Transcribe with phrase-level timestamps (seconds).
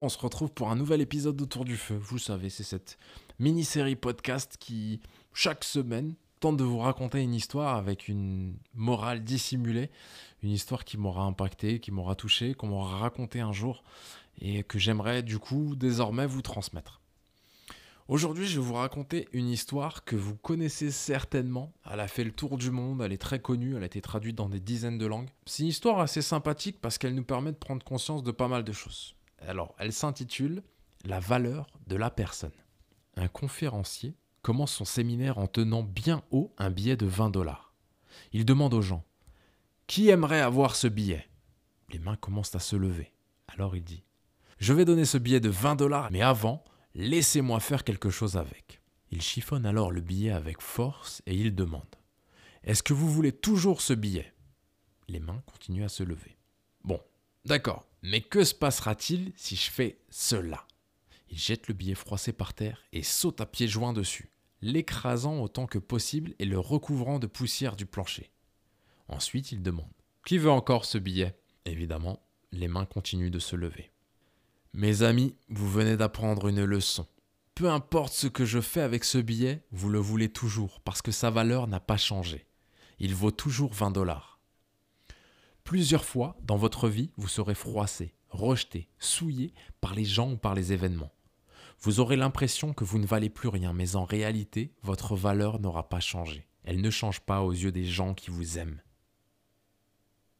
[0.00, 1.96] On se retrouve pour un nouvel épisode d'Autour du Feu.
[2.00, 2.98] Vous savez, c'est cette
[3.40, 5.00] mini-série podcast qui,
[5.34, 9.90] chaque semaine, tente de vous raconter une histoire avec une morale dissimulée,
[10.44, 13.82] une histoire qui m'aura impacté, qui m'aura touché, qu'on m'aura raconté un jour
[14.40, 17.00] et que j'aimerais du coup désormais vous transmettre.
[18.06, 21.72] Aujourd'hui, je vais vous raconter une histoire que vous connaissez certainement.
[21.90, 24.36] Elle a fait le tour du monde, elle est très connue, elle a été traduite
[24.36, 25.28] dans des dizaines de langues.
[25.44, 28.62] C'est une histoire assez sympathique parce qu'elle nous permet de prendre conscience de pas mal
[28.62, 29.16] de choses.
[29.46, 30.62] Alors, elle s'intitule
[31.04, 32.52] La valeur de la personne.
[33.16, 37.74] Un conférencier commence son séminaire en tenant bien haut un billet de 20 dollars.
[38.32, 39.04] Il demande aux gens
[39.86, 41.28] Qui aimerait avoir ce billet?
[41.90, 43.12] Les mains commencent à se lever.
[43.48, 44.04] Alors il dit
[44.58, 48.80] Je vais donner ce billet de 20 dollars, mais avant, laissez-moi faire quelque chose avec.
[49.10, 51.96] Il chiffonne alors le billet avec force et il demande
[52.64, 54.34] Est-ce que vous voulez toujours ce billet?
[55.08, 56.36] Les mains continuent à se lever.
[56.84, 57.00] Bon,
[57.44, 60.66] d'accord, mais que se passera-t-il si je fais cela?
[61.30, 64.30] Il jette le billet froissé par terre et saute à pieds joints dessus,
[64.62, 68.30] l'écrasant autant que possible et le recouvrant de poussière du plancher.
[69.08, 69.92] Ensuite, il demande
[70.26, 71.38] Qui veut encore ce billet?
[71.64, 73.90] Évidemment, les mains continuent de se lever.
[74.72, 77.06] Mes amis, vous venez d'apprendre une leçon.
[77.54, 81.10] Peu importe ce que je fais avec ce billet, vous le voulez toujours parce que
[81.10, 82.46] sa valeur n'a pas changé.
[82.98, 84.37] Il vaut toujours 20 dollars.
[85.68, 89.52] Plusieurs fois dans votre vie, vous serez froissé, rejeté, souillé
[89.82, 91.12] par les gens ou par les événements.
[91.82, 95.90] Vous aurez l'impression que vous ne valez plus rien, mais en réalité, votre valeur n'aura
[95.90, 96.48] pas changé.
[96.64, 98.80] Elle ne change pas aux yeux des gens qui vous aiment.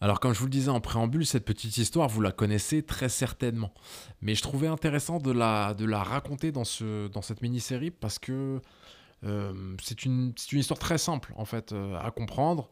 [0.00, 3.10] Alors comme je vous le disais en préambule, cette petite histoire, vous la connaissez très
[3.10, 3.74] certainement.
[4.22, 8.62] Mais je trouvais intéressant de la, raconter dans, ce, dans cette mini-série parce que
[9.24, 12.70] euh, c'est une, une, histoire très simple en fait euh, à comprendre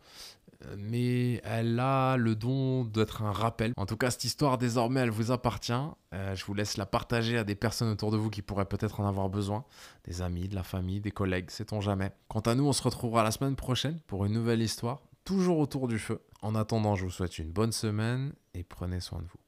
[0.77, 3.73] mais elle a le don d'être un rappel.
[3.77, 5.73] En tout cas, cette histoire, désormais, elle vous appartient.
[6.15, 9.01] Euh, je vous laisse la partager à des personnes autour de vous qui pourraient peut-être
[9.01, 9.65] en avoir besoin.
[10.05, 12.13] Des amis, de la famille, des collègues, sait-on jamais.
[12.29, 15.89] Quant à nous, on se retrouvera la semaine prochaine pour une nouvelle histoire, toujours autour
[15.89, 16.21] du feu.
[16.43, 19.48] En attendant, je vous souhaite une bonne semaine et prenez soin de vous.